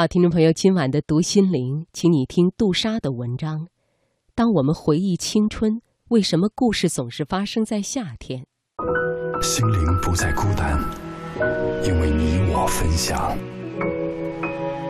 [0.00, 3.68] 好，听众朋友，今晚的读心灵，请你听杜莎的文章。
[4.34, 8.46] 当我们回忆青春，为什么故事总是发生在夏天？
[9.42, 10.82] 心灵不再孤单，
[11.84, 13.36] 因为你我分享。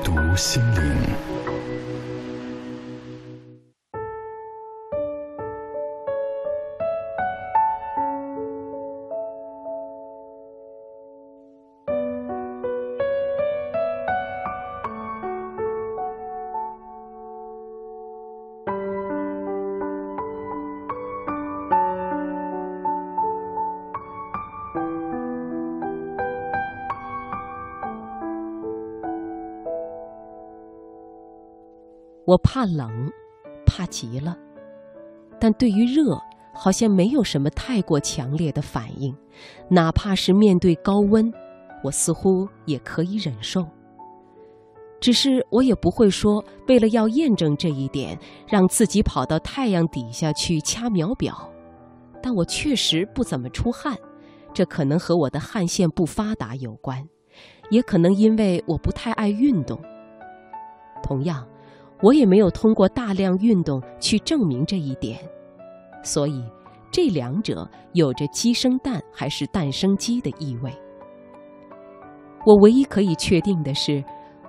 [0.04, 1.39] 读心灵。
[32.30, 33.10] 我怕冷，
[33.66, 34.36] 怕极了，
[35.40, 36.16] 但对于热，
[36.54, 39.12] 好像没有什么太过强烈的反应。
[39.68, 41.28] 哪怕是面对高温，
[41.82, 43.66] 我似乎也可以忍受。
[45.00, 51.36] 只是我也不会说，为了要验证这一点，让自己跑到太阳底下去掐秒表。
[52.22, 53.96] 但我确实不怎么出汗，
[54.54, 57.08] 这可能和我的汗腺不发达有关，
[57.70, 59.76] 也可能因为我不太爱运动。
[61.02, 61.44] 同样。
[62.02, 65.18] 我也没有通过大量运动去证明这一点，
[66.02, 66.42] 所以
[66.90, 70.72] 这两者有着鸡生蛋还是蛋生鸡的意味。
[72.46, 74.02] 我唯一可以确定的是，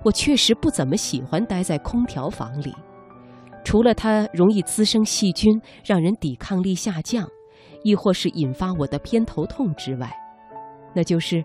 [0.03, 2.73] 我确实不怎么喜欢待在空调房里，
[3.65, 7.27] 除了它容易滋生细菌，让人抵抗力下降，
[7.83, 10.09] 亦或是引发我的偏头痛之外，
[10.93, 11.43] 那就是。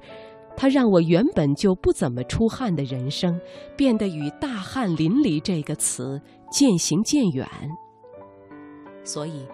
[0.56, 3.38] 它让我原本就不怎么出汗的人生，
[3.76, 7.46] 变得与“大汗淋漓”这个词渐行渐远。
[9.04, 9.46] 所以，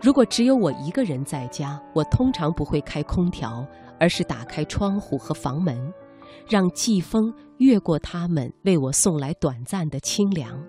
[0.00, 3.64] 如果只有我一个人在家，我通常不会开空调，
[4.00, 5.92] 而是打开窗户和房门，
[6.48, 10.60] 让季风越过它们，为我送来短暂的清凉。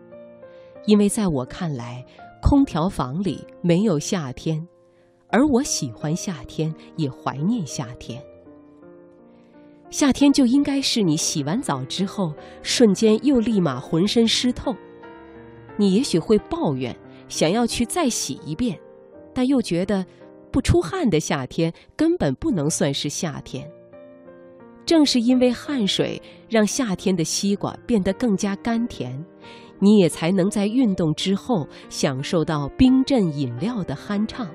[0.85, 2.05] 因为在我看来，
[2.41, 4.67] 空调房里没有夏天，
[5.29, 8.21] 而我喜欢夏天，也怀念夏天。
[9.93, 12.33] 夏天就应该是你洗完澡之后，
[12.63, 14.75] 瞬间又立马浑身湿透。
[15.77, 16.97] 你也许会抱怨，
[17.29, 18.75] 想要去再洗一遍，
[19.35, 20.03] 但又觉得
[20.51, 23.69] 不出汗的夏天根本不能算是夏天。
[24.83, 29.23] 正是因为汗水让夏天的西瓜变得更加甘甜，
[29.77, 34.49] 你也才能在运动之后享受到冰镇饮料的酣畅。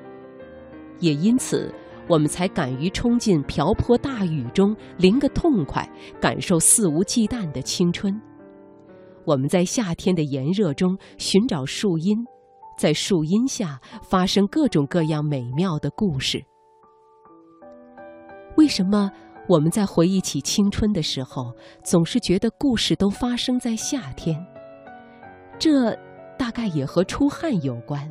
[0.98, 1.72] 也因此。
[2.08, 5.86] 我们才敢于冲进瓢泼大雨中淋个痛快，
[6.20, 8.18] 感受肆无忌惮的青春。
[9.26, 12.16] 我们在夏天的炎热中寻找树荫，
[12.78, 16.42] 在树荫下发生各种各样美妙的故事。
[18.56, 19.10] 为什么
[19.46, 21.52] 我们在回忆起青春的时候，
[21.84, 24.42] 总是觉得故事都发生在夏天？
[25.58, 25.92] 这
[26.38, 28.10] 大概也和出汗有关。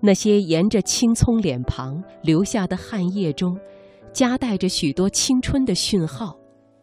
[0.00, 3.58] 那些沿着青葱脸庞留下的汗液中，
[4.12, 6.36] 夹带着许多青春的讯号、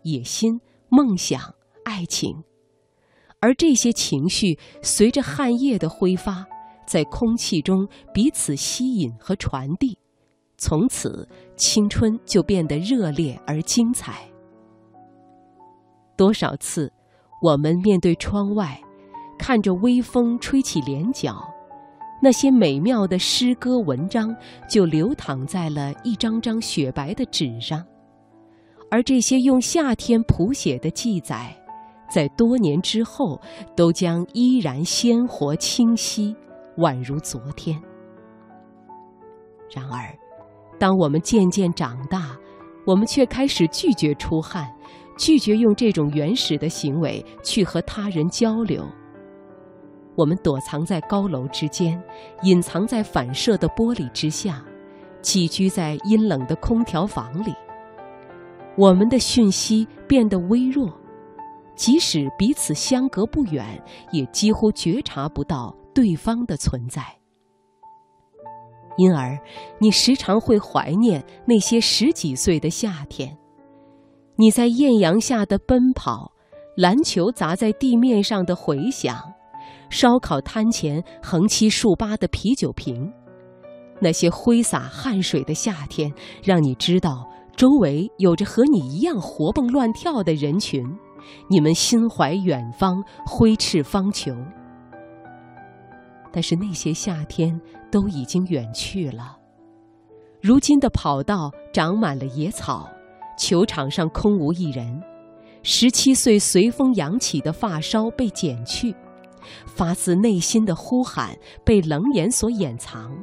[0.04, 0.60] 野心、
[0.90, 1.42] 梦想、
[1.86, 2.44] 爱情，
[3.40, 6.46] 而这些情绪随着汗液的挥发，
[6.86, 9.98] 在空气中彼此吸引和传递，
[10.58, 14.30] 从此青春就变得热烈而精彩。
[16.18, 16.92] 多少次，
[17.42, 18.82] 我们面对窗外，
[19.40, 21.55] 看着微风吹起脸角。
[22.26, 24.36] 那些美妙的诗歌文章
[24.68, 27.86] 就流淌在了一张张雪白的纸上，
[28.90, 31.56] 而这些用夏天谱写的记载，
[32.10, 33.40] 在多年之后
[33.76, 36.36] 都将依然鲜活清晰，
[36.78, 37.80] 宛如昨天。
[39.72, 40.12] 然而，
[40.80, 42.36] 当我们渐渐长大，
[42.88, 44.68] 我们却开始拒绝出汗，
[45.16, 48.84] 拒绝用这种原始的行为去和他人交流。
[50.16, 52.02] 我们躲藏在高楼之间，
[52.44, 54.64] 隐藏在反射的玻璃之下，
[55.22, 57.54] 起居在阴冷的空调房里。
[58.78, 60.92] 我们的讯息变得微弱，
[61.76, 63.82] 即使彼此相隔不远，
[64.12, 67.02] 也几乎觉察不到对方的存在。
[68.98, 69.38] 因而，
[69.80, 73.38] 你时常会怀念那些十几岁的夏天，
[74.38, 76.32] 你在艳阳下的奔跑，
[76.78, 79.18] 篮球砸在地面上的回响。
[79.90, 83.12] 烧烤摊前横七竖八的啤酒瓶，
[84.00, 86.12] 那些挥洒汗水的夏天，
[86.44, 90.84] 让你知道周围有着和你一样活蹦乱跳的人群，
[91.50, 94.36] 你们心怀远方，挥斥方遒。
[96.32, 97.60] 但是那些夏天
[97.90, 99.38] 都已经远去了，
[100.42, 102.90] 如今的跑道长满了野草，
[103.40, 105.02] 球场上空无一人。
[105.64, 108.94] 十七岁随风扬起的发梢被剪去，
[109.66, 113.16] 发自内心的呼喊被冷眼所掩藏。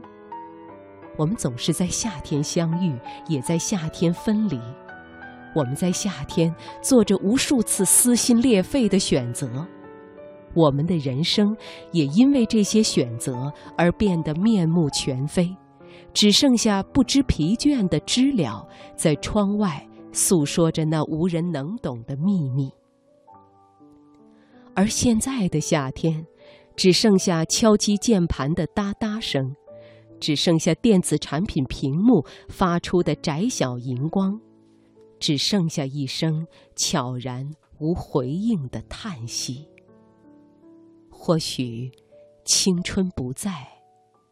[1.16, 2.98] 我们总是在夏天相遇，
[3.28, 4.58] 也在夏天分离。
[5.54, 9.66] 我们在夏天做着无数次撕心裂肺的选择，
[10.54, 11.54] 我们的人生
[11.90, 15.54] 也因为这些选择而变得面目全非，
[16.14, 18.66] 只剩下不知疲倦的知了
[18.96, 22.72] 在窗外诉说着那无人能懂的秘密。
[24.74, 26.26] 而现在的夏天，
[26.76, 29.54] 只剩下敲击键盘的哒哒声。
[30.20, 34.40] 只剩下电子产品屏幕发出的窄小荧光，
[35.19, 36.46] 只剩下一声
[36.76, 39.69] 悄然无回应的叹息。
[41.10, 41.90] 或许，
[42.44, 43.66] 青春不在，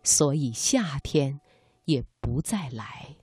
[0.04, 1.40] 所以夏天
[1.87, 3.16] 也不再来。